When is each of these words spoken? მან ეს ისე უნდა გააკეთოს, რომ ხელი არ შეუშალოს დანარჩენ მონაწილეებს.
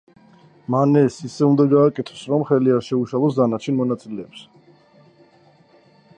მან 0.75 0.99
ეს 1.01 1.17
ისე 1.27 1.43
უნდა 1.47 1.67
გააკეთოს, 1.75 2.23
რომ 2.31 2.47
ხელი 2.49 2.75
არ 2.79 2.89
შეუშალოს 2.89 3.39
დანარჩენ 3.41 3.79
მონაწილეებს. 3.83 4.43